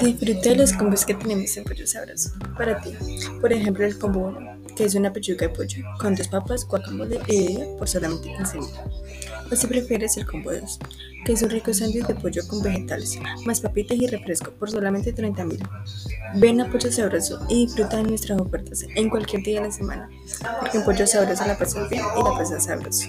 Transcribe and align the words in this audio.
Disfruta 0.00 0.48
de 0.48 0.56
los 0.56 0.72
combos 0.72 1.04
que 1.04 1.14
tenemos 1.14 1.56
en 1.56 1.64
Pollo 1.64 1.86
Sabroso 1.86 2.30
para 2.56 2.80
ti. 2.80 2.90
Por 3.40 3.52
ejemplo, 3.52 3.84
el 3.84 3.98
combo 3.98 4.28
1, 4.28 4.74
que 4.74 4.84
es 4.84 4.94
una 4.94 5.12
pechuga 5.12 5.46
de 5.46 5.48
pollo 5.50 5.84
con 5.98 6.14
dos 6.14 6.28
papas, 6.28 6.66
guacamole 6.66 7.20
y 7.28 7.46
bebida 7.46 7.66
por 7.78 7.88
solamente 7.88 8.32
15 8.36 8.58
mil. 8.58 8.70
O 9.50 9.56
si 9.56 9.66
prefieres 9.66 10.16
el 10.16 10.26
combo 10.26 10.50
2, 10.52 10.78
que 11.24 11.32
es 11.32 11.42
un 11.42 11.50
rico 11.50 11.74
sándwich 11.74 12.06
de 12.06 12.14
pollo 12.14 12.42
con 12.48 12.62
vegetales, 12.62 13.18
más 13.44 13.60
papitas 13.60 13.98
y 13.98 14.06
refresco 14.06 14.50
por 14.52 14.70
solamente 14.70 15.12
30 15.12 15.44
mil. 15.44 15.62
Ven 16.36 16.60
a 16.60 16.70
Pollo 16.70 16.90
Sabroso 16.90 17.44
y 17.48 17.66
disfruta 17.66 17.98
de 17.98 18.04
nuestras 18.04 18.40
ofertas 18.40 18.84
en 18.94 19.10
cualquier 19.10 19.42
día 19.42 19.60
de 19.60 19.66
la 19.66 19.72
semana, 19.72 20.08
porque 20.60 20.78
en 20.78 20.84
Pollo 20.84 21.06
Sabroso 21.06 21.46
la 21.46 21.58
pasas 21.58 21.88
bien 21.90 22.02
y 22.18 22.22
la 22.22 22.30
pasas 22.30 22.64
sabroso. 22.64 23.08